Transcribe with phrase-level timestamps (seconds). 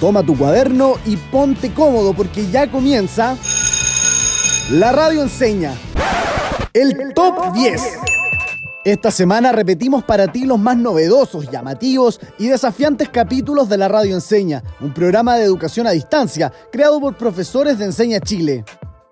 [0.00, 3.36] Toma tu cuaderno y ponte cómodo porque ya comienza
[4.70, 5.74] La Radio Enseña.
[6.72, 7.98] El Top 10.
[8.86, 14.14] Esta semana repetimos para ti los más novedosos, llamativos y desafiantes capítulos de la Radio
[14.14, 18.64] Enseña, un programa de educación a distancia creado por profesores de Enseña Chile.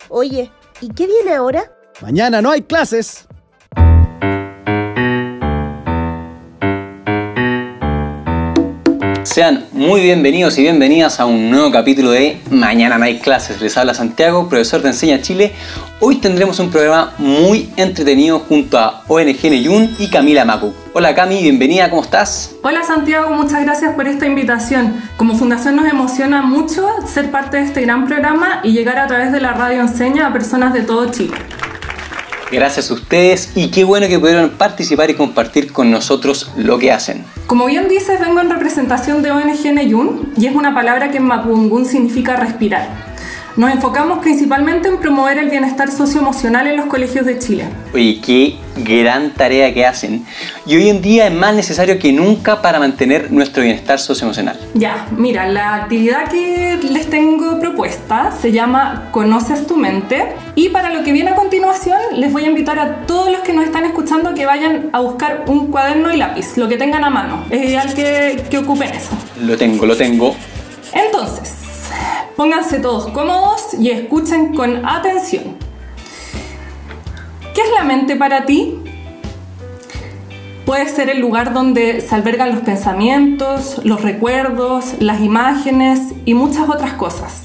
[0.08, 0.50] Oye,
[0.80, 1.70] ¿y qué viene ahora?
[2.00, 3.27] Mañana no hay clases.
[9.38, 13.60] Sean muy bienvenidos y bienvenidas a un nuevo capítulo de Mañana no hay clases.
[13.60, 15.52] Les habla Santiago, profesor de Enseña Chile.
[16.00, 20.74] Hoy tendremos un programa muy entretenido junto a ONG Neyun y Camila Macu.
[20.92, 22.56] Hola Cami, bienvenida, ¿cómo estás?
[22.64, 25.00] Hola Santiago, muchas gracias por esta invitación.
[25.16, 29.30] Como fundación nos emociona mucho ser parte de este gran programa y llegar a través
[29.30, 31.36] de la radio Enseña a personas de todo Chile.
[32.50, 36.90] Gracias a ustedes y qué bueno que pudieron participar y compartir con nosotros lo que
[36.90, 37.24] hacen.
[37.46, 41.24] Como bien dices, vengo en representación de ONG Neyun y es una palabra que en
[41.24, 43.16] Mapudungun significa respirar.
[43.58, 47.64] Nos enfocamos principalmente en promover el bienestar socioemocional en los colegios de Chile.
[47.92, 50.24] Oye, qué gran tarea que hacen.
[50.64, 54.56] Y hoy en día es más necesario que nunca para mantener nuestro bienestar socioemocional.
[54.74, 60.36] Ya, mira, la actividad que les tengo propuesta se llama Conoces tu mente.
[60.54, 63.52] Y para lo que viene a continuación, les voy a invitar a todos los que
[63.54, 67.10] nos están escuchando que vayan a buscar un cuaderno y lápiz, lo que tengan a
[67.10, 67.44] mano.
[67.50, 69.18] Es ideal que, que ocupen eso.
[69.40, 70.36] Lo tengo, lo tengo.
[70.92, 71.67] Entonces,
[72.38, 75.56] Pónganse todos cómodos y escuchen con atención.
[77.52, 78.78] ¿Qué es la mente para ti?
[80.64, 86.68] Puede ser el lugar donde se albergan los pensamientos, los recuerdos, las imágenes y muchas
[86.68, 87.42] otras cosas.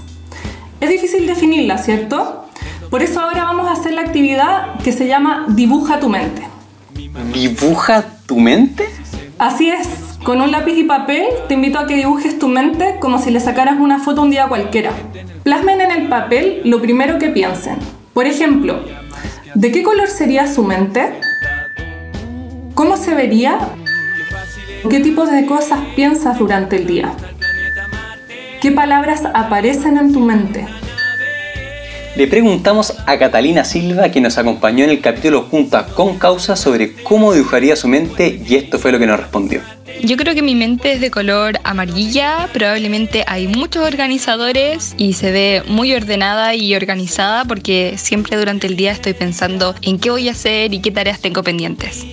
[0.80, 2.46] Es difícil definirla, ¿cierto?
[2.92, 6.44] Por eso ahora vamos a hacer la actividad que se llama Dibuja tu mente.
[7.34, 8.88] ¿Dibuja tu mente?
[9.40, 9.88] Así es,
[10.24, 13.40] con un lápiz y papel te invito a que dibujes tu mente como si le
[13.40, 14.92] sacaras una foto un día cualquiera.
[15.44, 17.76] Plasmen en el papel lo primero que piensen.
[18.14, 18.80] Por ejemplo,
[19.54, 21.20] ¿de qué color sería su mente?
[22.74, 23.60] ¿Cómo se vería?
[24.90, 27.14] ¿Qué tipo de cosas piensas durante el día?
[28.62, 30.66] ¿Qué palabras aparecen en tu mente?
[32.16, 36.56] Le preguntamos a Catalina Silva, que nos acompañó en el capítulo junto a Con Causa,
[36.56, 39.62] sobre cómo dibujaría su mente y esto fue lo que nos respondió.
[40.04, 45.32] Yo creo que mi mente es de color amarilla, probablemente hay muchos organizadores y se
[45.32, 50.30] ve muy ordenada y organizada porque siempre durante el día estoy pensando en qué voy
[50.30, 52.06] a hacer y qué tareas tengo pendientes.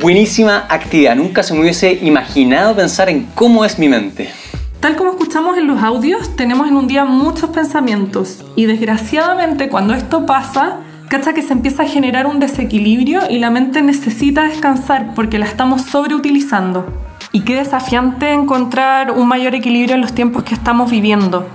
[0.00, 4.30] Buenísima actividad, nunca se me hubiese imaginado pensar en cómo es mi mente.
[4.82, 9.94] Tal como escuchamos en los audios, tenemos en un día muchos pensamientos y desgraciadamente cuando
[9.94, 10.78] esto pasa,
[11.08, 15.46] cacha que se empieza a generar un desequilibrio y la mente necesita descansar porque la
[15.46, 16.84] estamos sobreutilizando.
[17.30, 21.46] Y qué desafiante encontrar un mayor equilibrio en los tiempos que estamos viviendo.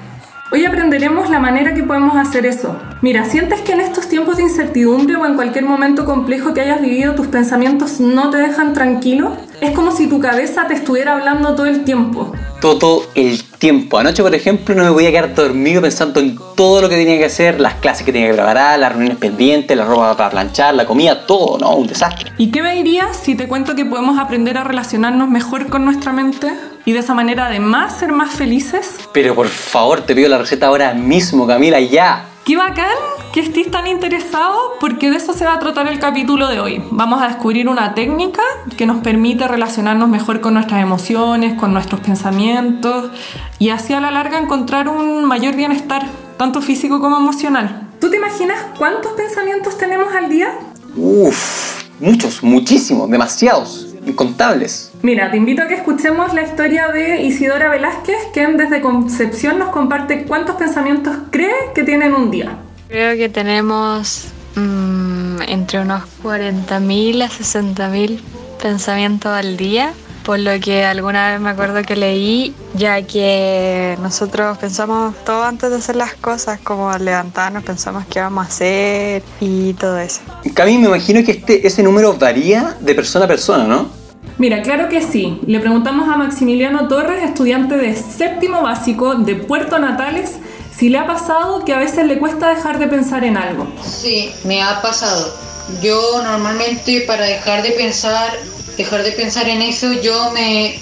[0.49, 2.79] Hoy aprenderemos la manera que podemos hacer eso.
[3.01, 6.81] Mira, ¿sientes que en estos tiempos de incertidumbre o en cualquier momento complejo que hayas
[6.81, 9.35] vivido tus pensamientos no te dejan tranquilo?
[9.59, 12.31] Es como si tu cabeza te estuviera hablando todo el tiempo.
[12.61, 13.99] Todo el tiempo.
[13.99, 17.17] Anoche, por ejemplo, no me voy a quedar dormido pensando en todo lo que tenía
[17.17, 20.73] que hacer, las clases que tenía que preparar, las reuniones pendientes, la ropa para planchar,
[20.73, 21.75] la comida, todo, ¿no?
[21.75, 22.31] Un desastre.
[22.37, 26.13] ¿Y qué me dirías si te cuento que podemos aprender a relacionarnos mejor con nuestra
[26.13, 26.51] mente?
[26.85, 28.95] Y de esa manera, además, ser más felices.
[29.13, 32.25] Pero por favor, te pido la receta ahora mismo, Camila, ya.
[32.47, 32.95] ¡Qué bacán
[33.33, 34.57] que estés tan interesado!
[34.79, 36.81] Porque de eso se va a tratar el capítulo de hoy.
[36.91, 38.41] Vamos a descubrir una técnica
[38.77, 43.11] que nos permite relacionarnos mejor con nuestras emociones, con nuestros pensamientos
[43.59, 47.89] y así a la larga encontrar un mayor bienestar, tanto físico como emocional.
[47.99, 50.57] ¿Tú te imaginas cuántos pensamientos tenemos al día?
[50.95, 54.91] Uf, muchos, muchísimos, demasiados, incontables.
[55.01, 59.69] Mira, te invito a que escuchemos la historia de Isidora Velázquez, quien desde Concepción nos
[59.69, 62.57] comparte cuántos pensamientos cree que tiene en un día.
[62.87, 68.19] Creo que tenemos mmm, entre unos 40.000 a 60.000
[68.61, 69.93] pensamientos al día,
[70.23, 75.69] por lo que alguna vez me acuerdo que leí, ya que nosotros pensamos todo antes
[75.69, 80.21] de hacer las cosas, como levantarnos pensamos qué vamos a hacer y todo eso.
[80.53, 83.96] Cami, me imagino que este, ese número varía de persona a persona, ¿no?
[84.37, 85.39] Mira, claro que sí.
[85.47, 90.35] Le preguntamos a Maximiliano Torres, estudiante de séptimo básico de Puerto Natales,
[90.77, 93.67] si le ha pasado que a veces le cuesta dejar de pensar en algo.
[93.83, 95.33] Sí, me ha pasado.
[95.81, 98.31] Yo normalmente para dejar de pensar,
[98.77, 100.79] dejar de pensar en eso, yo me,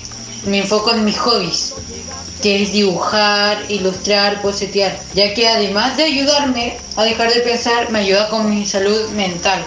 [0.48, 1.74] me enfoco en mis hobbies,
[2.42, 8.00] que es dibujar, ilustrar, posetear, ya que además de ayudarme a dejar de pensar, me
[8.00, 9.64] ayuda con mi salud mental.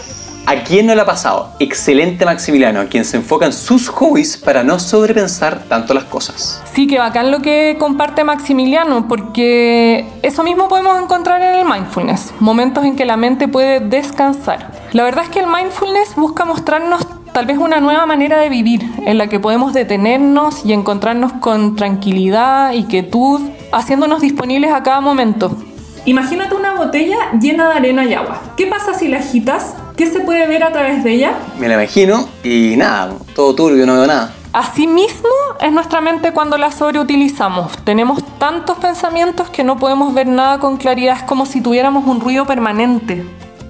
[0.46, 1.52] ¿A quién no le ha pasado?
[1.58, 6.62] Excelente Maximiliano, quien se enfoca en sus hobbies para no sobrepensar tanto las cosas.
[6.73, 12.32] Sí, que bacán lo que comparte Maximiliano, porque eso mismo podemos encontrar en el mindfulness,
[12.40, 14.73] momentos en que la mente puede descansar.
[14.93, 18.82] La verdad es que el mindfulness busca mostrarnos tal vez una nueva manera de vivir,
[19.05, 25.00] en la que podemos detenernos y encontrarnos con tranquilidad y quietud, haciéndonos disponibles a cada
[25.00, 25.56] momento.
[26.05, 28.40] Imagínate una botella llena de arena y agua.
[28.56, 29.75] ¿Qué pasa si la agitas?
[29.98, 31.32] ¿Qué se puede ver a través de ella?
[31.58, 34.32] Me la imagino y nada, todo turbio, no veo nada.
[34.52, 35.28] Asimismo
[35.60, 37.76] es nuestra mente cuando la sobreutilizamos.
[37.82, 41.16] Tenemos tantos pensamientos que no podemos ver nada con claridad.
[41.16, 43.24] Es como si tuviéramos un ruido permanente.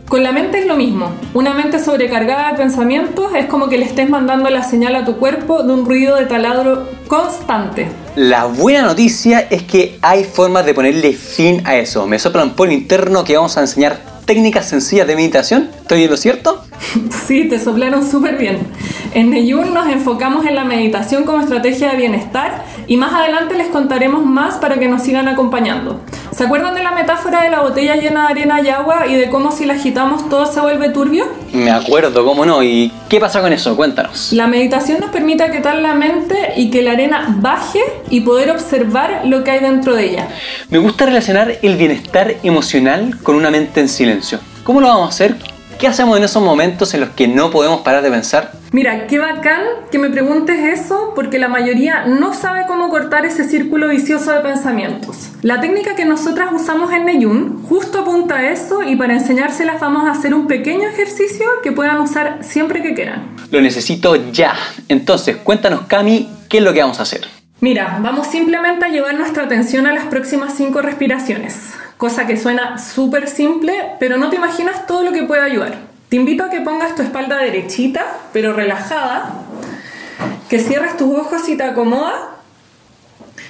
[0.06, 1.12] Con la mente es lo mismo.
[1.32, 5.16] Una mente sobrecargada de pensamientos es como que le estés mandando la señal a tu
[5.16, 7.88] cuerpo de un ruido de taladro constante.
[8.16, 12.06] La buena noticia es que hay formas de ponerle fin a eso.
[12.06, 15.70] Me soplan por interno que vamos a enseñar técnicas sencillas de meditación.
[15.80, 16.62] ¿Estoy en lo cierto?
[17.26, 18.58] Sí, te soplaron súper bien.
[19.14, 23.68] En Neyun nos enfocamos en la meditación como estrategia de bienestar y más adelante les
[23.68, 26.00] contaremos más para que nos sigan acompañando.
[26.30, 29.30] ¿Se acuerdan de la metáfora de la botella llena de arena y agua y de
[29.30, 31.26] cómo si la agitamos todo se vuelve turbio?
[31.52, 32.62] Me acuerdo, cómo no.
[32.62, 33.76] ¿Y qué pasa con eso?
[33.76, 34.32] Cuéntanos.
[34.32, 39.22] La meditación nos permite aquietar la mente y que la arena baje y poder observar
[39.24, 40.28] lo que hay dentro de ella.
[40.68, 44.38] Me gusta relacionar el bienestar emocional con una mente en silencio.
[44.64, 45.36] ¿Cómo lo vamos a hacer?
[45.78, 48.50] ¿Qué hacemos en esos momentos en los que no podemos parar de pensar?
[48.72, 53.44] Mira, qué bacán que me preguntes eso porque la mayoría no sabe cómo cortar ese
[53.44, 55.28] círculo vicioso de pensamientos.
[55.42, 60.04] La técnica que nosotras usamos en Neyun justo apunta a eso y para enseñárselas vamos
[60.08, 63.36] a hacer un pequeño ejercicio que puedan usar siempre que quieran.
[63.52, 64.56] Lo necesito ya.
[64.88, 67.37] Entonces, cuéntanos Cami, ¿qué es lo que vamos a hacer?
[67.60, 72.78] Mira, vamos simplemente a llevar nuestra atención a las próximas cinco respiraciones cosa que suena
[72.78, 75.88] súper simple, pero no te imaginas todo lo que puede ayudar.
[76.08, 79.34] Te invito a que pongas tu espalda derechita, pero relajada,
[80.48, 82.36] que cierres tus ojos si te acomoda.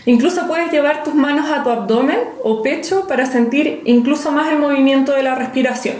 [0.06, 4.58] Incluso puedes llevar tus manos a tu abdomen o pecho para sentir incluso más el
[4.58, 5.96] movimiento de la respiración.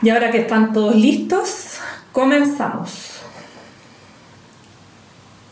[0.00, 1.78] Y ahora que están todos listos,
[2.10, 3.11] comenzamos.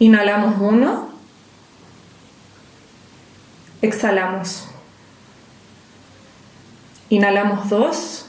[0.00, 1.10] Inhalamos uno.
[3.82, 4.66] Exhalamos.
[7.10, 8.26] Inhalamos dos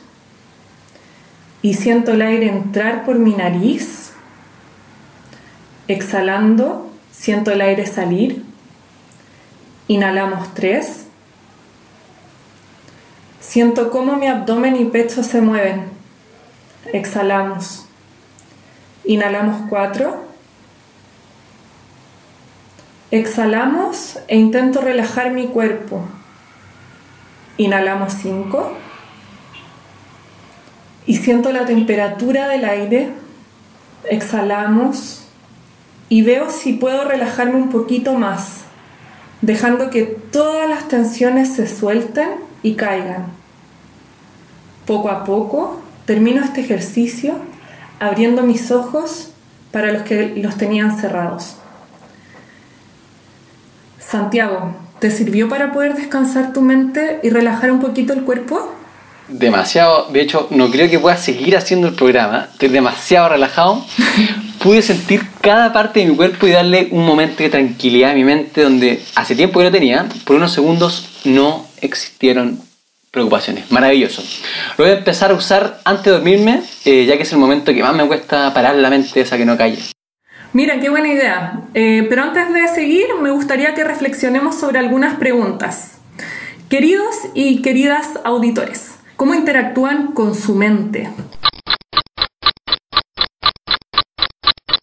[1.62, 4.12] y siento el aire entrar por mi nariz.
[5.88, 8.44] Exhalando, siento el aire salir.
[9.88, 11.06] Inhalamos tres.
[13.40, 15.86] Siento cómo mi abdomen y pecho se mueven.
[16.92, 17.86] Exhalamos.
[19.06, 20.31] Inhalamos cuatro.
[23.12, 26.06] Exhalamos e intento relajar mi cuerpo.
[27.58, 28.72] Inhalamos 5
[31.06, 33.10] y siento la temperatura del aire.
[34.10, 35.25] Exhalamos
[36.08, 38.62] y veo si puedo relajarme un poquito más,
[39.42, 42.30] dejando que todas las tensiones se suelten
[42.63, 43.25] y caigan.
[44.86, 47.36] Poco a poco termino este ejercicio
[48.00, 49.34] abriendo mis ojos
[49.72, 51.61] para los que los tenían cerrados.
[54.01, 58.71] Santiago, ¿Te sirvió para poder descansar tu mente y relajar un poquito el cuerpo?
[59.27, 62.50] Demasiado, de hecho, no creo que pueda seguir haciendo el programa.
[62.51, 63.83] Estoy demasiado relajado.
[64.59, 68.24] Pude sentir cada parte de mi cuerpo y darle un momento de tranquilidad a mi
[68.24, 70.07] mente donde hace tiempo que no tenía.
[70.24, 72.62] Por unos segundos no existieron
[73.10, 73.72] preocupaciones.
[73.72, 74.22] Maravilloso.
[74.77, 77.74] Lo voy a empezar a usar antes de dormirme, eh, ya que es el momento
[77.74, 79.79] que más me cuesta parar la mente esa que no calle.
[80.53, 81.62] Mira, qué buena idea.
[81.74, 86.00] Eh, pero antes de seguir, me gustaría que reflexionemos sobre algunas preguntas.
[86.70, 91.10] Queridos y queridas auditores, ¿cómo interactúan con su mente?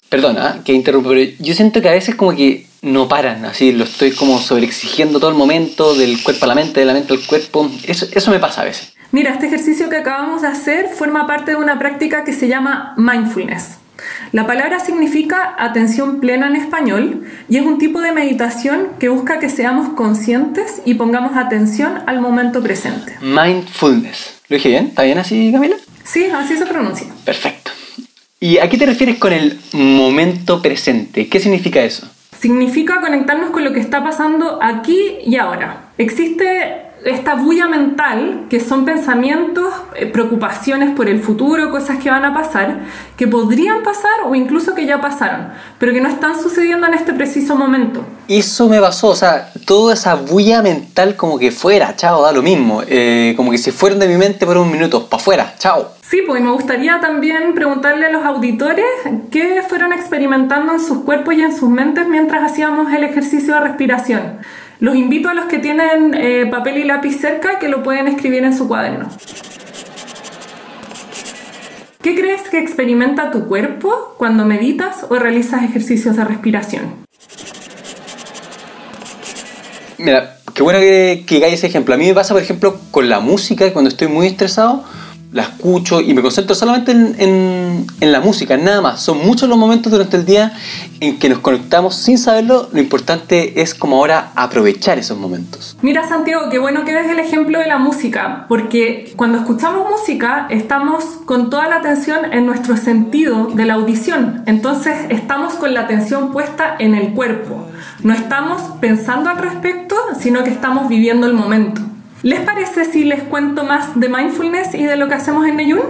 [0.08, 3.84] Perdona que interrumpo, pero yo siento que a veces como que no paran, así lo
[3.84, 7.20] estoy como sobreexigiendo todo el momento, del cuerpo a la mente, de la mente al
[7.26, 7.70] cuerpo.
[7.86, 8.94] Eso, eso me pasa a veces.
[9.12, 12.94] Mira, este ejercicio que acabamos de hacer forma parte de una práctica que se llama
[12.96, 13.78] mindfulness.
[14.32, 19.38] La palabra significa atención plena en español y es un tipo de meditación que busca
[19.38, 23.16] que seamos conscientes y pongamos atención al momento presente.
[23.20, 24.40] Mindfulness.
[24.48, 24.86] ¿Lo dije bien?
[24.86, 25.76] ¿Está bien así, Camila?
[26.04, 27.06] Sí, así se pronuncia.
[27.24, 27.70] Perfecto.
[28.40, 31.28] ¿Y a qué te refieres con el momento presente?
[31.28, 32.08] ¿Qué significa eso?
[32.38, 35.90] Significa conectarnos con lo que está pasando aquí y ahora.
[35.98, 42.24] Existe esta bulla mental, que son pensamientos, eh, preocupaciones por el futuro, cosas que van
[42.24, 42.80] a pasar,
[43.16, 47.12] que podrían pasar o incluso que ya pasaron, pero que no están sucediendo en este
[47.12, 48.04] preciso momento.
[48.28, 52.42] Eso me pasó, o sea, toda esa bulla mental como que fuera, chao, da lo
[52.42, 55.92] mismo, eh, como que se fueron de mi mente por un minuto, para afuera, chao.
[56.02, 58.86] Sí, pues me gustaría también preguntarle a los auditores
[59.30, 63.60] qué fueron experimentando en sus cuerpos y en sus mentes mientras hacíamos el ejercicio de
[63.60, 64.38] respiración.
[64.80, 68.44] Los invito a los que tienen eh, papel y lápiz cerca que lo pueden escribir
[68.44, 69.08] en su cuaderno.
[72.00, 77.06] ¿Qué crees que experimenta tu cuerpo cuando meditas o realizas ejercicios de respiración?
[79.98, 81.94] Mira, qué bueno que, que ese ejemplo.
[81.94, 84.84] A mí me pasa, por ejemplo, con la música, cuando estoy muy estresado,
[85.30, 89.00] la escucho y me concentro solamente en, en, la música, nada más.
[89.00, 90.52] Son muchos los momentos durante el día
[91.00, 92.68] en que nos conectamos sin saberlo.
[92.72, 95.76] Lo importante es como ahora aprovechar esos momentos.
[95.82, 100.46] Mira Santiago, qué bueno que des el ejemplo de la música, porque cuando escuchamos música
[100.48, 104.42] estamos con toda la atención en nuestro sentido de la audición.
[104.46, 107.68] Entonces estamos con la atención puesta en el cuerpo.
[108.02, 111.82] No estamos pensando al respecto, sino que estamos viviendo el momento.
[112.22, 115.80] ¿Les parece si les cuento más de mindfulness y de lo que hacemos en Neyun?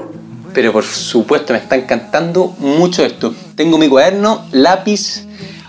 [0.52, 3.34] Pero por supuesto, me está encantando mucho esto.
[3.54, 5.26] Tengo mi cuaderno, lápiz,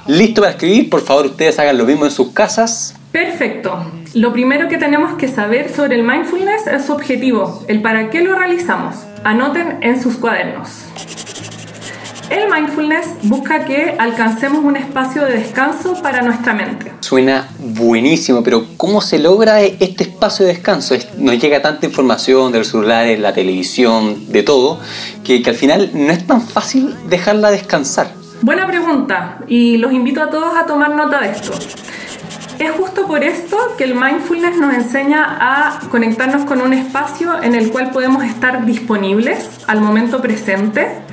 [0.08, 0.90] listo para escribir.
[0.90, 2.94] Por favor, ustedes hagan lo mismo en sus casas.
[3.14, 3.90] Perfecto.
[4.14, 8.22] Lo primero que tenemos que saber sobre el mindfulness es su objetivo, el para qué
[8.22, 8.96] lo realizamos.
[9.24, 10.84] Anoten en sus cuadernos.
[12.30, 16.94] El mindfulness busca que alcancemos un espacio de descanso para nuestra mente.
[17.00, 20.96] Suena buenísimo, pero ¿cómo se logra este espacio de descanso?
[21.18, 24.80] Nos llega tanta información de los celulares, la televisión, de todo,
[25.24, 28.14] que, que al final no es tan fácil dejarla descansar.
[28.42, 31.54] Buena pregunta y los invito a todos a tomar nota de esto.
[32.60, 37.56] Es justo por esto que el mindfulness nos enseña a conectarnos con un espacio en
[37.56, 41.09] el cual podemos estar disponibles al momento presente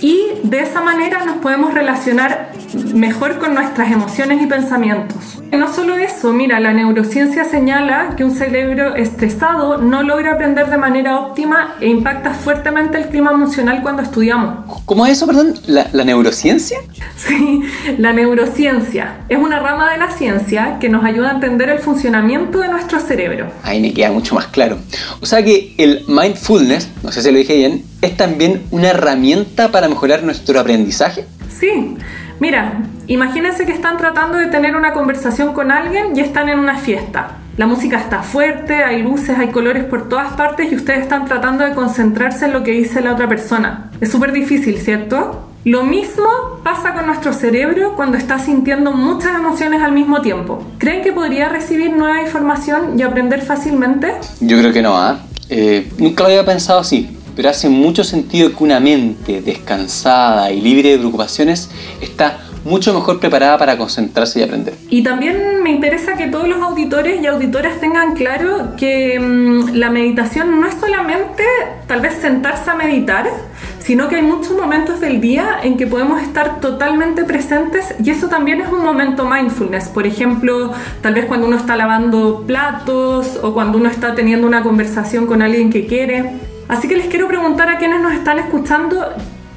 [0.00, 2.52] y de esa manera nos podemos relacionar
[2.94, 5.42] mejor con nuestras emociones y pensamientos.
[5.52, 10.76] No solo eso, mira, la neurociencia señala que un cerebro estresado no logra aprender de
[10.76, 14.82] manera óptima e impacta fuertemente el clima emocional cuando estudiamos.
[14.84, 15.54] ¿Cómo es eso, perdón?
[15.66, 16.78] ¿La, la neurociencia?
[17.16, 17.62] Sí,
[17.96, 22.60] la neurociencia es una rama de la ciencia que nos ayuda a entender el funcionamiento
[22.60, 23.50] de nuestro cerebro.
[23.62, 24.78] Ahí me queda mucho más claro.
[25.20, 29.70] O sea que el mindfulness, no sé si lo dije bien, es también una herramienta
[29.70, 31.26] para mejorar nuestro aprendizaje.
[31.48, 31.96] Sí,
[32.40, 36.78] mira, imagínense que están tratando de tener una conversación con alguien y están en una
[36.78, 37.38] fiesta.
[37.56, 41.64] La música está fuerte, hay luces, hay colores por todas partes y ustedes están tratando
[41.64, 43.90] de concentrarse en lo que dice la otra persona.
[44.00, 45.48] Es súper difícil, ¿cierto?
[45.64, 46.28] Lo mismo
[46.62, 50.62] pasa con nuestro cerebro cuando está sintiendo muchas emociones al mismo tiempo.
[50.78, 54.12] ¿Creen que podría recibir nueva información y aprender fácilmente?
[54.38, 55.18] Yo creo que no, ¿ah?
[55.50, 55.90] ¿eh?
[55.98, 60.90] nunca lo había pensado así pero hace mucho sentido que una mente descansada y libre
[60.90, 64.74] de preocupaciones está mucho mejor preparada para concentrarse y aprender.
[64.90, 69.88] Y también me interesa que todos los auditores y auditoras tengan claro que mmm, la
[69.88, 71.44] meditación no es solamente
[71.86, 73.30] tal vez sentarse a meditar,
[73.78, 78.26] sino que hay muchos momentos del día en que podemos estar totalmente presentes y eso
[78.26, 79.90] también es un momento mindfulness.
[79.90, 84.64] Por ejemplo, tal vez cuando uno está lavando platos o cuando uno está teniendo una
[84.64, 86.48] conversación con alguien que quiere.
[86.68, 89.08] Así que les quiero preguntar a quienes nos están escuchando,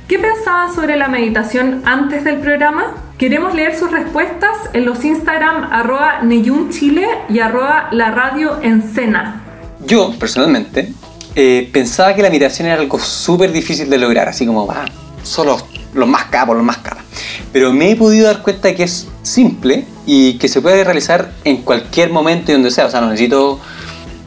[0.07, 2.95] ¿qué pensaban sobre la meditación antes del programa?
[3.17, 6.21] Queremos leer sus respuestas en los Instagram arroba
[6.69, 9.43] Chile y arroba la radio Encena.
[9.85, 10.93] Yo, personalmente,
[11.35, 14.85] eh, pensaba que la meditación era algo súper difícil de lograr, así como, va,
[15.21, 15.57] solo
[15.93, 17.03] los más capos, los más caros.
[17.51, 21.33] Pero me he podido dar cuenta de que es simple y que se puede realizar
[21.43, 22.85] en cualquier momento y donde sea.
[22.85, 23.59] O sea, no necesito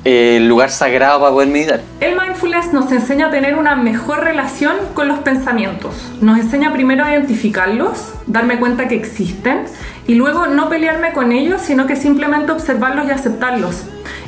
[0.05, 1.81] el lugar sagrado para poder meditar.
[2.01, 5.95] El mindfulness nos enseña a tener una mejor relación con los pensamientos.
[6.21, 9.65] Nos enseña primero a identificarlos, darme cuenta que existen
[10.07, 13.85] y luego no pelearme con ellos, sino que simplemente observarlos y aceptarlos.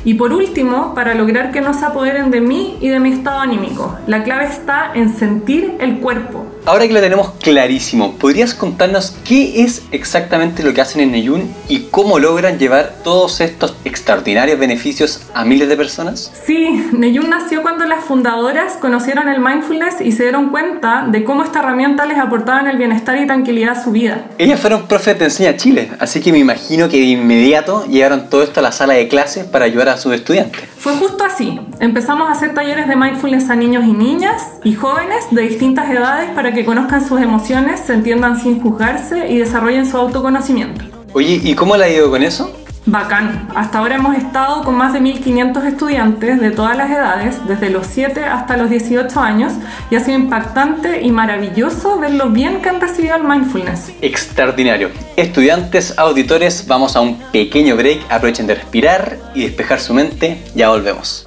[0.07, 3.39] Y por último, para lograr que no se apoderen de mí y de mi estado
[3.39, 6.45] anímico, la clave está en sentir el cuerpo.
[6.65, 11.53] Ahora que lo tenemos clarísimo, ¿podrías contarnos qué es exactamente lo que hacen en Neyun
[11.67, 16.31] y cómo logran llevar todos estos extraordinarios beneficios a miles de personas?
[16.45, 21.43] Sí, Neyun nació cuando las fundadoras conocieron el mindfulness y se dieron cuenta de cómo
[21.43, 24.25] esta herramienta les aportaba en el bienestar y tranquilidad su vida.
[24.37, 28.43] Ellas fueron profes de Enseña Chile, así que me imagino que de inmediato llevaron todo
[28.43, 30.61] esto a la sala de clases para ayudar a sus estudiantes.
[30.77, 31.57] Fue justo así.
[31.79, 36.29] Empezamos a hacer talleres de mindfulness a niños y niñas y jóvenes de distintas edades
[36.31, 40.83] para que conozcan sus emociones, se entiendan sin juzgarse y desarrollen su autoconocimiento.
[41.13, 42.51] Oye, ¿y cómo le ha ido con eso?
[42.87, 43.49] Bacán.
[43.53, 47.85] Hasta ahora hemos estado con más de 1.500 estudiantes de todas las edades, desde los
[47.85, 49.53] 7 hasta los 18 años,
[49.91, 53.91] y ha sido impactante y maravilloso ver lo bien que han recibido el mindfulness.
[54.01, 54.89] Extraordinario.
[55.17, 57.99] Estudiantes, auditores, vamos a un pequeño break.
[58.09, 60.41] Aprovechen de respirar y despejar su mente.
[60.55, 61.26] Ya volvemos.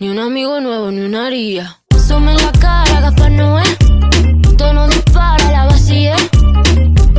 [0.00, 1.80] Ni un amigo nuevo, ni una haría.
[2.06, 3.64] Sume la cara, Gaspar Noé.
[4.56, 6.14] Tono dispara, la vacía.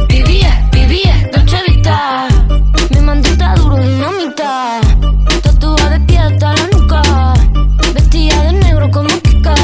[0.08, 2.30] Vivía, vivía, Dolce Vita.
[2.92, 4.80] Mi mandita duro, dinamita.
[5.44, 7.02] Tatuada de pie hasta la nuca.
[7.94, 9.56] Vestida de negro como Kika.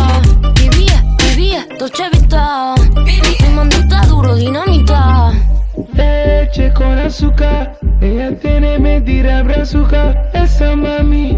[0.60, 2.76] Vivía, vivía, Dolce Vita.
[3.06, 5.32] Mi mandita duro, dinamita.
[5.94, 10.30] Leche con azúcar, ella tiene mentira brazuca.
[10.34, 11.38] Esa mami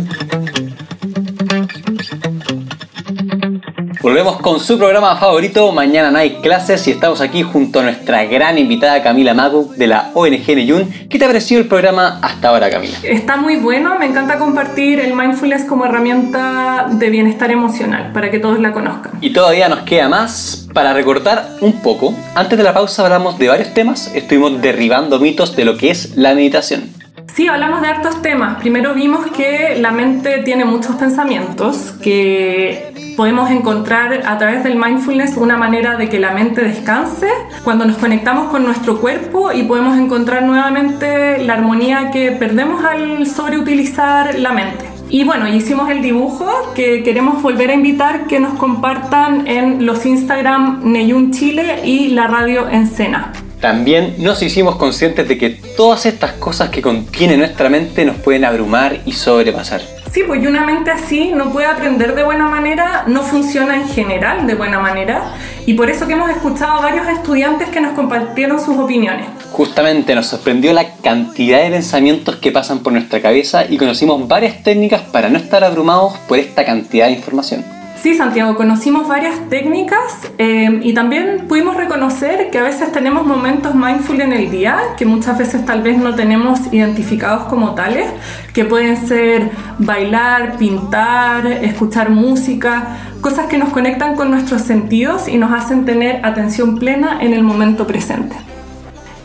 [4.01, 8.25] Volvemos con su programa favorito, Mañana no hay clases, y estamos aquí junto a nuestra
[8.25, 10.91] gran invitada Camila Magu de la ONG Neyun.
[11.07, 12.97] ¿Qué te ha parecido el programa hasta ahora, Camila?
[13.03, 18.39] Está muy bueno, me encanta compartir el mindfulness como herramienta de bienestar emocional para que
[18.39, 19.11] todos la conozcan.
[19.21, 22.15] Y todavía nos queda más para recordar un poco.
[22.33, 26.17] Antes de la pausa hablamos de varios temas, estuvimos derribando mitos de lo que es
[26.17, 26.89] la meditación.
[27.33, 28.57] Sí, hablamos de hartos temas.
[28.59, 32.90] Primero vimos que la mente tiene muchos pensamientos, que
[33.21, 37.27] podemos encontrar a través del mindfulness una manera de que la mente descanse
[37.63, 43.27] cuando nos conectamos con nuestro cuerpo y podemos encontrar nuevamente la armonía que perdemos al
[43.27, 44.85] sobreutilizar la mente.
[45.07, 50.03] Y bueno, hicimos el dibujo que queremos volver a invitar que nos compartan en los
[50.03, 53.33] Instagram Neyun Chile y la radio Encena.
[53.59, 58.45] También nos hicimos conscientes de que todas estas cosas que contiene nuestra mente nos pueden
[58.45, 60.00] abrumar y sobrepasar.
[60.13, 63.87] Sí, pues y una mente así no puede aprender de buena manera, no funciona en
[63.87, 67.93] general de buena manera y por eso que hemos escuchado a varios estudiantes que nos
[67.93, 69.27] compartieron sus opiniones.
[69.51, 74.61] Justamente nos sorprendió la cantidad de pensamientos que pasan por nuestra cabeza y conocimos varias
[74.63, 77.80] técnicas para no estar abrumados por esta cantidad de información.
[78.01, 83.75] Sí, Santiago, conocimos varias técnicas eh, y también pudimos reconocer que a veces tenemos momentos
[83.75, 88.07] mindful en el día, que muchas veces tal vez no tenemos identificados como tales,
[88.55, 95.37] que pueden ser bailar, pintar, escuchar música, cosas que nos conectan con nuestros sentidos y
[95.37, 98.35] nos hacen tener atención plena en el momento presente.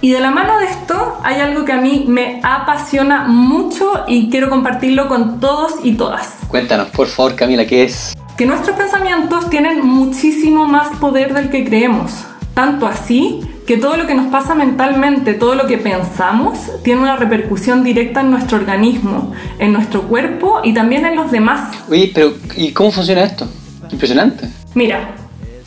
[0.02, 4.28] Y de la mano de esto hay algo que a mí me apasiona mucho y
[4.28, 6.34] quiero compartirlo con todos y todas.
[6.48, 8.14] Cuéntanos, por favor, Camila, ¿qué es?
[8.36, 12.12] Que nuestros pensamientos tienen muchísimo más poder del que creemos.
[12.54, 17.16] Tanto así que todo lo que nos pasa mentalmente, todo lo que pensamos, tiene una
[17.16, 21.76] repercusión directa en nuestro organismo, en nuestro cuerpo y también en los demás.
[21.88, 23.48] Oye, pero ¿y cómo funciona esto?
[23.90, 24.48] Impresionante.
[24.74, 25.14] Mira,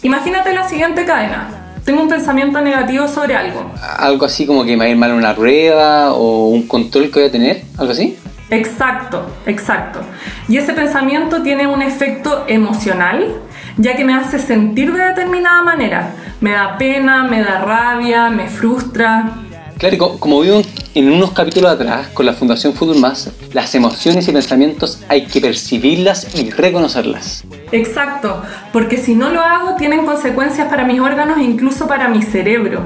[0.04, 1.50] imagínate la siguiente cadena.
[1.84, 3.72] Tengo un pensamiento negativo sobre algo.
[3.98, 7.20] Algo así como que me va a ir mal una prueba o un control que
[7.20, 8.16] voy a tener, algo así.
[8.52, 10.02] Exacto, exacto.
[10.48, 13.36] Y ese pensamiento tiene un efecto emocional,
[13.78, 16.16] ya que me hace sentir de determinada manera.
[16.42, 19.32] Me da pena, me da rabia, me frustra.
[19.78, 24.28] Claro, y como vimos en unos capítulos atrás con la Fundación Fútbol Más, las emociones
[24.28, 27.46] y pensamientos hay que percibirlas y reconocerlas.
[27.72, 28.42] Exacto,
[28.74, 32.82] porque si no lo hago tienen consecuencias para mis órganos e incluso para mi cerebro.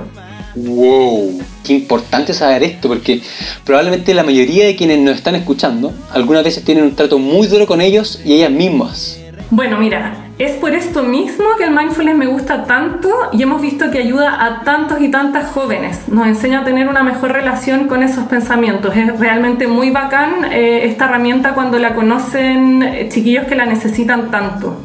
[0.56, 1.42] ¡Wow!
[1.63, 3.22] Qué importante saber esto, porque
[3.66, 7.66] probablemente la mayoría de quienes nos están escuchando algunas veces tienen un trato muy duro
[7.66, 9.20] con ellos y ellas mismas.
[9.50, 13.92] Bueno, mira, es por esto mismo que el mindfulness me gusta tanto y hemos visto
[13.92, 16.08] que ayuda a tantos y tantas jóvenes.
[16.08, 18.96] Nos enseña a tener una mejor relación con esos pensamientos.
[18.98, 24.32] Es realmente muy bacán eh, esta herramienta cuando la conocen eh, chiquillos que la necesitan
[24.32, 24.83] tanto.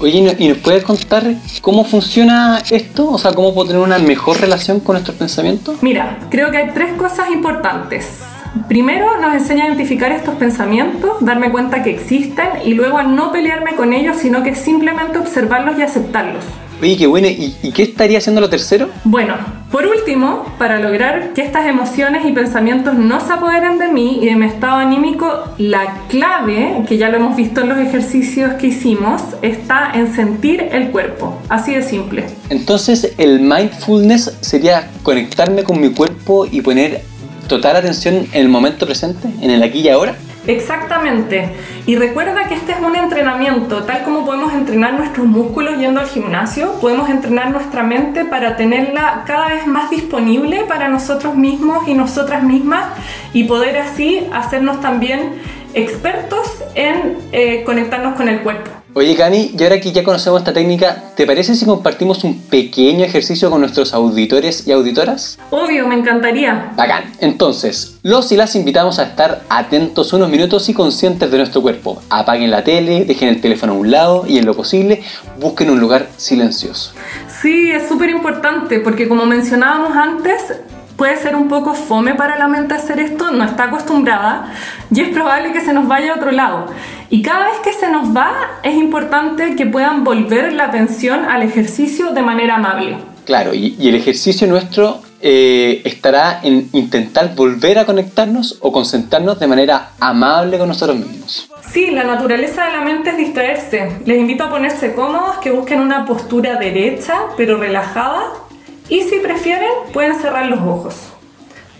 [0.00, 1.24] Oye, ¿y no- ¿y nos puedes contar
[1.60, 3.10] cómo funciona esto?
[3.10, 5.82] O sea, ¿cómo puedo tener una mejor relación con nuestros pensamientos?
[5.82, 8.22] Mira, creo que hay tres cosas importantes.
[8.68, 13.30] Primero, nos enseña a identificar estos pensamientos, darme cuenta que existen y luego a no
[13.32, 16.44] pelearme con ellos, sino que simplemente observarlos y aceptarlos.
[16.80, 17.28] Oye, qué bueno.
[17.28, 18.88] ¿Y, y qué estaría haciendo lo tercero?
[19.04, 19.34] Bueno,
[19.70, 24.26] Por último, para lograr que estas emociones y pensamientos no se apoderen de mí y
[24.26, 28.68] de mi estado anímico, la clave, que ya lo hemos visto en los ejercicios que
[28.68, 31.38] hicimos, está en sentir el cuerpo.
[31.50, 32.24] Así de simple.
[32.48, 37.02] Entonces, el mindfulness sería conectarme con mi cuerpo y poner
[37.46, 40.16] total atención en el momento presente, en el aquí y ahora.
[40.48, 41.50] Exactamente.
[41.84, 46.06] Y recuerda que este es un entrenamiento, tal como podemos entrenar nuestros músculos yendo al
[46.06, 51.92] gimnasio, podemos entrenar nuestra mente para tenerla cada vez más disponible para nosotros mismos y
[51.92, 52.86] nosotras mismas
[53.34, 55.34] y poder así hacernos también
[55.74, 58.77] expertos en eh, conectarnos con el cuerpo.
[58.94, 63.04] Oye, Cami, y ahora que ya conocemos esta técnica, ¿te parece si compartimos un pequeño
[63.04, 65.38] ejercicio con nuestros auditores y auditoras?
[65.50, 66.72] Obvio, me encantaría.
[66.74, 67.12] Bacán.
[67.20, 72.02] Entonces, los y las invitamos a estar atentos unos minutos y conscientes de nuestro cuerpo.
[72.08, 75.02] Apaguen la tele, dejen el teléfono a un lado y en lo posible
[75.38, 76.92] busquen un lugar silencioso.
[77.28, 80.54] Sí, es súper importante porque como mencionábamos antes,
[80.98, 84.52] puede ser un poco fome para la mente hacer esto, no está acostumbrada
[84.92, 86.66] y es probable que se nos vaya a otro lado.
[87.08, 88.32] Y cada vez que se nos va,
[88.64, 92.96] es importante que puedan volver la atención al ejercicio de manera amable.
[93.24, 99.46] Claro, y, el ejercicio nuestro eh, estará en intentar volver a conectarnos o concentrarnos de
[99.46, 101.48] manera amable con nosotros mismos.
[101.70, 103.98] Sí, la naturaleza de la mente es distraerse.
[104.04, 108.47] Les invito a ponerse cómodos, que busquen una postura derecha pero relajada
[108.88, 110.96] y si prefieren pueden cerrar los ojos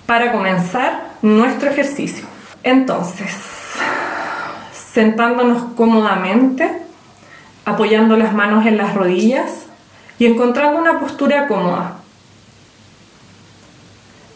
[0.06, 2.24] para comenzar nuestro ejercicio.
[2.62, 3.34] Entonces,
[4.72, 6.82] sentándonos cómodamente,
[7.64, 9.66] apoyando las manos en las rodillas
[10.18, 11.98] y encontrando una postura cómoda,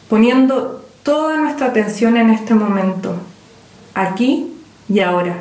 [0.08, 3.16] poniendo toda nuestra atención en este momento,
[3.94, 4.52] aquí
[4.88, 5.36] y ahora.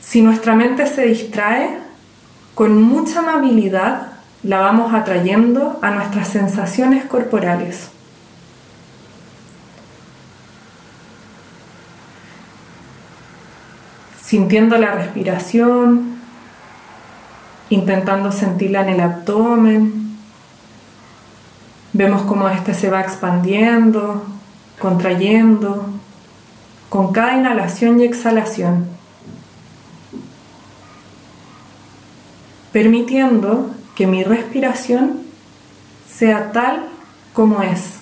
[0.00, 1.83] Si nuestra mente se distrae,
[2.54, 4.12] con mucha amabilidad
[4.42, 7.90] la vamos atrayendo a nuestras sensaciones corporales.
[14.24, 16.18] sintiendo la respiración,
[17.70, 20.16] intentando sentirla en el abdomen.
[21.92, 24.24] Vemos cómo este se va expandiendo,
[24.80, 25.86] contrayendo,
[26.88, 28.93] con cada inhalación y exhalación.
[32.74, 35.20] Permitiendo que mi respiración
[36.10, 36.86] sea tal
[37.32, 38.00] como es,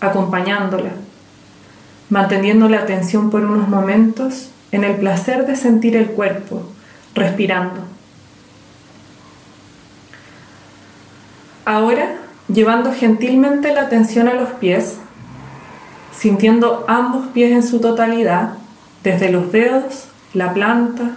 [0.00, 0.92] acompañándola,
[2.08, 6.62] manteniendo la atención por unos momentos en el placer de sentir el cuerpo
[7.16, 7.80] respirando.
[11.64, 12.14] Ahora,
[12.46, 14.98] llevando gentilmente la atención a los pies,
[16.16, 18.50] sintiendo ambos pies en su totalidad,
[19.02, 21.16] desde los dedos, la planta.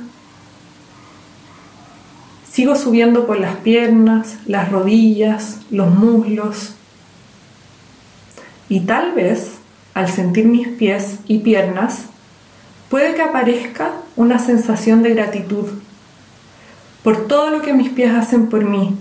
[2.53, 6.75] Sigo subiendo por las piernas, las rodillas, los muslos.
[8.69, 9.53] Y tal vez,
[9.95, 12.05] al sentir mis pies y piernas,
[12.89, 15.65] puede que aparezca una sensación de gratitud
[17.01, 18.95] por todo lo que mis pies hacen por mí.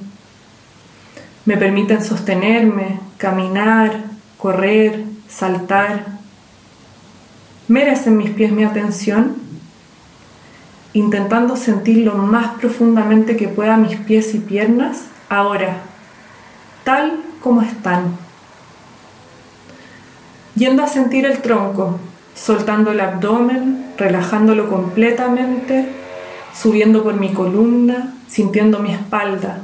[1.45, 4.05] Me permiten sostenerme, caminar,
[4.39, 6.07] correr, saltar.
[7.69, 9.37] ¿Merecen mis pies mi atención?
[10.95, 15.79] Intentando sentir lo más profundamente que pueda mis pies y piernas ahora,
[16.85, 18.17] tal como están.
[20.55, 21.99] Yendo a sentir el tronco,
[22.35, 25.89] soltando el abdomen, relajándolo completamente,
[26.55, 29.61] subiendo por mi columna, sintiendo mi espalda.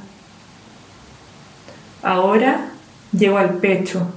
[2.02, 2.70] Ahora
[3.12, 4.08] llego al pecho,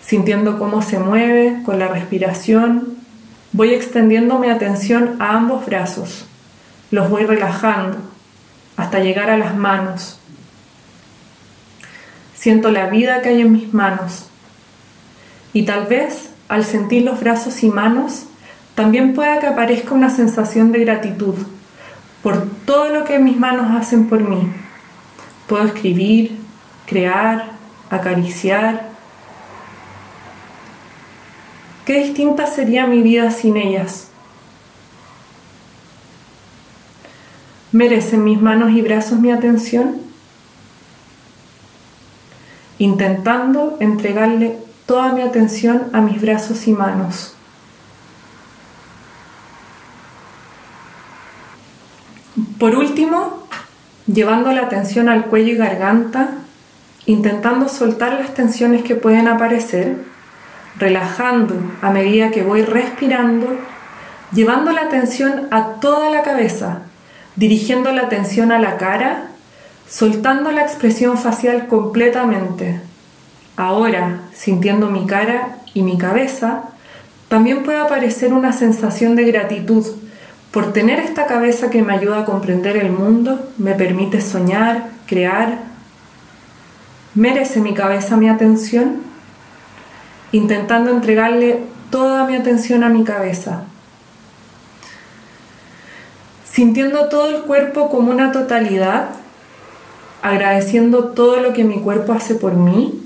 [0.00, 2.97] sintiendo cómo se mueve con la respiración.
[3.52, 6.26] Voy extendiendo mi atención a ambos brazos,
[6.90, 7.98] los voy relajando
[8.76, 10.18] hasta llegar a las manos.
[12.34, 14.28] Siento la vida que hay en mis manos
[15.52, 18.24] y tal vez al sentir los brazos y manos,
[18.74, 21.34] también pueda que aparezca una sensación de gratitud
[22.22, 24.50] por todo lo que mis manos hacen por mí.
[25.46, 26.38] Puedo escribir,
[26.86, 27.52] crear,
[27.90, 28.88] acariciar.
[31.88, 34.08] Qué distinta sería mi vida sin ellas.
[37.72, 39.98] ¿Merecen mis manos y brazos mi atención?
[42.76, 47.34] Intentando entregarle toda mi atención a mis brazos y manos.
[52.58, 53.44] Por último,
[54.06, 56.32] llevando la atención al cuello y garganta,
[57.06, 60.17] intentando soltar las tensiones que pueden aparecer,
[60.78, 63.56] relajando a medida que voy respirando,
[64.32, 66.82] llevando la atención a toda la cabeza,
[67.36, 69.28] dirigiendo la atención a la cara,
[69.88, 72.80] soltando la expresión facial completamente.
[73.56, 76.64] Ahora, sintiendo mi cara y mi cabeza,
[77.28, 79.84] también puede aparecer una sensación de gratitud
[80.52, 85.58] por tener esta cabeza que me ayuda a comprender el mundo, me permite soñar, crear.
[87.14, 89.07] ¿Merece mi cabeza mi atención?
[90.32, 93.62] Intentando entregarle toda mi atención a mi cabeza.
[96.44, 99.10] Sintiendo todo el cuerpo como una totalidad,
[100.22, 103.02] agradeciendo todo lo que mi cuerpo hace por mí.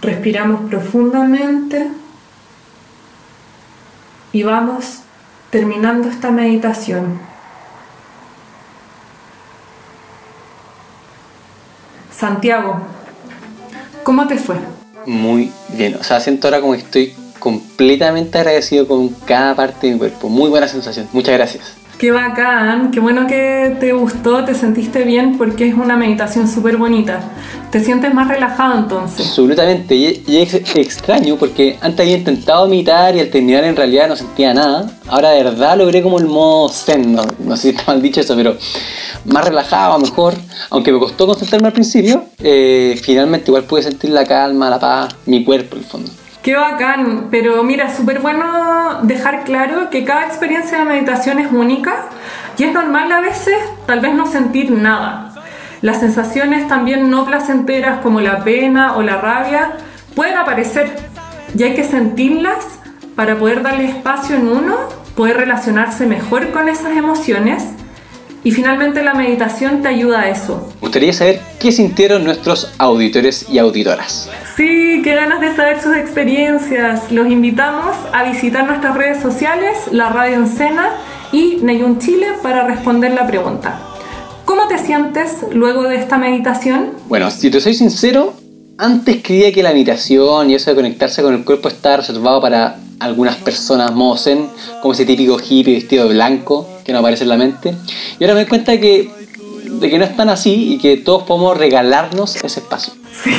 [0.00, 1.90] Respiramos profundamente
[4.32, 5.00] y vamos
[5.50, 7.18] terminando esta meditación.
[12.10, 12.80] Santiago,
[14.04, 14.79] ¿cómo te fue?
[15.06, 19.94] Muy bien, o sea, siento ahora como que estoy completamente agradecido con cada parte de
[19.94, 20.28] mi cuerpo.
[20.28, 21.79] Muy buena sensación, muchas gracias.
[22.00, 26.78] Qué bacán, qué bueno que te gustó, te sentiste bien porque es una meditación súper
[26.78, 27.20] bonita.
[27.70, 29.26] ¿Te sientes más relajado entonces?
[29.26, 34.16] Absolutamente, y, es extraño porque antes había intentado meditar y al terminar en realidad no
[34.16, 34.90] sentía nada.
[35.08, 37.22] Ahora de verdad logré como el modo zen, no,
[37.54, 38.56] sé si está mal dicho eso, pero
[39.26, 40.32] más relajado, mejor.
[40.70, 45.14] Aunque me costó concentrarme al principio, eh, finalmente igual pude sentir la calma, la paz,
[45.26, 46.10] mi cuerpo en el fondo.
[46.42, 52.06] Qué bacán, pero mira, súper bueno dejar claro que cada experiencia de meditación es única
[52.56, 55.34] y es normal a veces tal vez no sentir nada.
[55.82, 59.72] Las sensaciones también no placenteras como la pena o la rabia
[60.14, 60.96] pueden aparecer
[61.54, 62.78] y hay que sentirlas
[63.14, 64.78] para poder darle espacio en uno,
[65.16, 67.74] poder relacionarse mejor con esas emociones
[68.42, 70.68] y finalmente la meditación te ayuda a eso.
[70.74, 74.28] Me gustaría saber qué sintieron nuestros auditores y auditoras.
[74.56, 77.12] Sí, qué ganas de saber sus experiencias.
[77.12, 80.90] Los invitamos a visitar nuestras redes sociales, la Radio Encena
[81.32, 83.80] y Neyun Chile para responder la pregunta.
[84.44, 86.90] ¿Cómo te sientes luego de esta meditación?
[87.08, 88.34] Bueno, si te soy sincero,
[88.78, 92.78] antes creía que la meditación y eso de conectarse con el cuerpo estaba reservado para
[92.98, 94.46] algunas personas modo zen,
[94.82, 97.74] como ese típico hippie vestido de blanco que no aparece en la mente.
[98.18, 99.08] Y ahora me doy cuenta que,
[99.64, 102.94] de que no es tan así y que todos podemos regalarnos ese espacio.
[103.12, 103.30] Sí,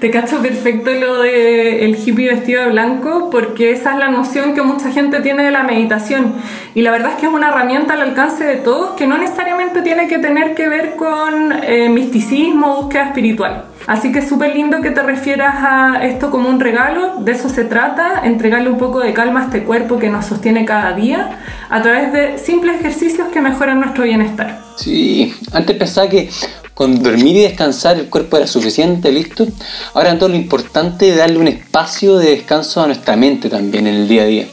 [0.00, 4.54] te cacho perfecto lo de el hippie vestido de blanco porque esa es la noción
[4.54, 6.34] que mucha gente tiene de la meditación
[6.74, 9.82] y la verdad es que es una herramienta al alcance de todos que no necesariamente
[9.82, 13.64] tiene que tener que ver con eh, misticismo o búsqueda espiritual.
[13.86, 17.48] Así que es súper lindo que te refieras a esto como un regalo, de eso
[17.48, 21.38] se trata, entregarle un poco de calma a este cuerpo que nos sostiene cada día
[21.68, 24.60] a través de simples ejercicios que mejoran nuestro bienestar.
[24.76, 26.30] Sí, antes pensaba que
[26.74, 29.46] con dormir y descansar el cuerpo era suficiente, listo.
[29.94, 33.94] Ahora todo lo importante es darle un espacio de descanso a nuestra mente también en
[33.94, 34.46] el día a día.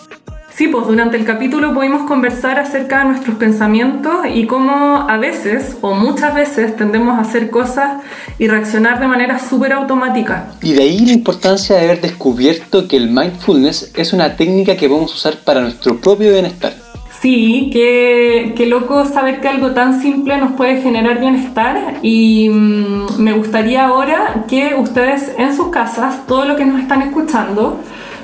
[0.60, 5.78] Sí, pues durante el capítulo pudimos conversar acerca de nuestros pensamientos y cómo a veces
[5.80, 8.04] o muchas veces tendemos a hacer cosas
[8.38, 10.52] y reaccionar de manera súper automática.
[10.62, 14.90] Y de ahí la importancia de haber descubierto que el mindfulness es una técnica que
[14.90, 16.74] podemos usar para nuestro propio bienestar.
[17.22, 23.18] Sí, qué, qué loco saber que algo tan simple nos puede generar bienestar y mm,
[23.18, 27.80] me gustaría ahora que ustedes en sus casas, todo lo que nos están escuchando,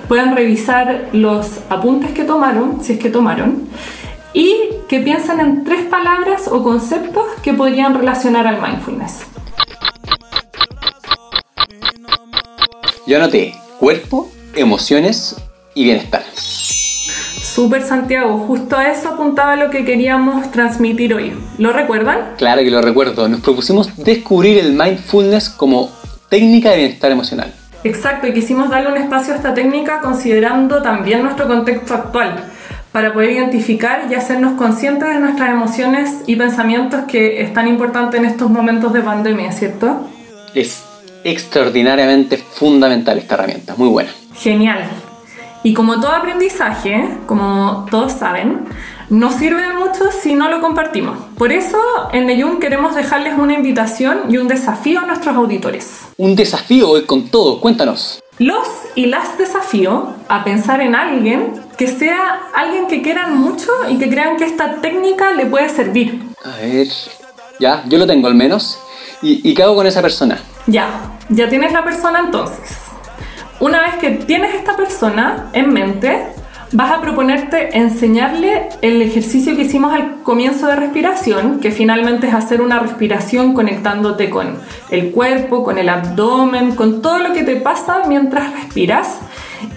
[0.07, 3.67] puedan revisar los apuntes que tomaron, si es que tomaron,
[4.33, 4.53] y
[4.89, 9.25] que piensen en tres palabras o conceptos que podrían relacionar al mindfulness.
[13.07, 15.35] Yo anoté cuerpo, emociones
[15.73, 16.23] y bienestar.
[16.35, 21.33] Super Santiago, justo a eso apuntaba lo que queríamos transmitir hoy.
[21.57, 22.33] ¿Lo recuerdan?
[22.37, 23.29] Claro que lo recuerdo.
[23.29, 25.89] Nos propusimos descubrir el mindfulness como
[26.29, 27.53] técnica de bienestar emocional.
[27.85, 32.51] Exacto, y quisimos darle un espacio a esta técnica considerando también nuestro contexto actual,
[32.91, 38.17] para poder identificar y hacernos conscientes de nuestras emociones y pensamientos que es tan importante
[38.17, 40.09] en estos momentos de pandemia, ¿cierto?
[40.55, 40.83] Es
[41.23, 44.09] extraordinariamente fundamental esta herramienta, muy buena.
[44.33, 44.89] Genial.
[45.65, 48.65] Y como todo aprendizaje, como todos saben,
[49.09, 51.17] no sirve de mucho si no lo compartimos.
[51.39, 51.79] Por eso
[52.13, 56.01] en Neyun queremos dejarles una invitación y un desafío a nuestros auditores.
[56.17, 58.21] Un desafío hoy con todo, cuéntanos.
[58.37, 63.97] Los y las desafío a pensar en alguien que sea alguien que quieran mucho y
[63.97, 66.21] que crean que esta técnica le puede servir.
[66.43, 66.89] A ver,
[67.59, 68.77] ya, yo lo tengo al menos.
[69.23, 70.37] ¿Y, y qué hago con esa persona?
[70.67, 72.84] Ya, ya tienes la persona entonces.
[73.59, 76.23] Una vez que tienes esta persona en mente,
[76.71, 82.33] vas a proponerte enseñarle el ejercicio que hicimos al comienzo de respiración, que finalmente es
[82.33, 84.57] hacer una respiración conectándote con
[84.89, 89.19] el cuerpo, con el abdomen, con todo lo que te pasa mientras respiras.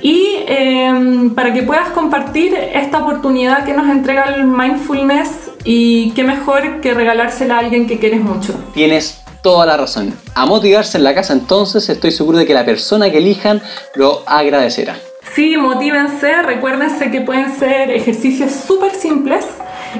[0.02, 6.24] Y em, para que puedas compartir esta oportunidad que nos entrega el mindfulness y qué
[6.24, 8.54] mejor que regalársela a alguien que quieres mucho.
[8.74, 10.14] Tienes toda la razón.
[10.34, 13.62] A motivarse en la casa entonces estoy seguro de que la persona que elijan
[13.94, 14.96] lo agradecerá.
[15.34, 19.46] Sí, motívense, recuérdense que pueden ser ejercicios súper simples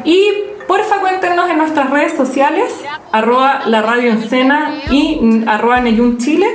[0.05, 0.21] y
[0.67, 2.73] porfa cuéntenos en nuestras redes sociales,
[3.13, 4.13] arroba la radio
[4.91, 6.47] y mm, arroba Neyun Chile,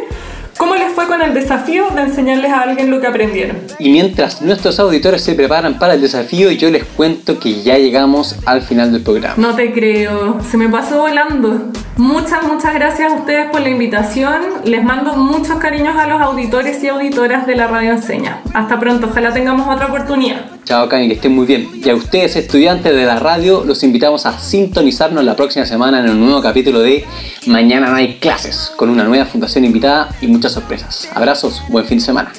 [0.57, 3.57] ¿Cómo les fue con el desafío de enseñarles a alguien lo que aprendieron?
[3.79, 8.35] Y mientras nuestros auditores se preparan para el desafío, yo les cuento que ya llegamos
[8.45, 9.35] al final del programa.
[9.37, 11.71] No te creo, se me pasó volando.
[11.97, 14.41] Muchas, muchas gracias a ustedes por la invitación.
[14.65, 18.41] Les mando muchos cariños a los auditores y auditoras de la Radio Enseña.
[18.53, 20.45] Hasta pronto, ojalá tengamos otra oportunidad.
[20.65, 21.69] Chao, Cami, que estén muy bien.
[21.73, 26.09] Y a ustedes, estudiantes de la radio, los invitamos a sintonizarnos la próxima semana en
[26.09, 27.05] un nuevo capítulo de
[27.47, 31.08] Mañana no hay clases, con una nueva fundación invitada y muchas sorpresas.
[31.13, 32.34] Abrazos, buen fin de semana.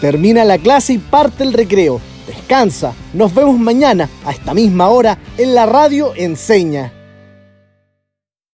[0.00, 2.00] Termina la clase y parte el recreo.
[2.26, 2.94] Descansa.
[3.12, 7.01] Nos vemos mañana a esta misma hora en la radio Enseña.